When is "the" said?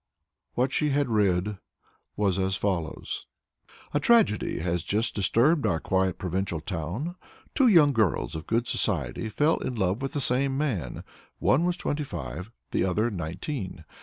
10.13-10.19, 12.71-12.83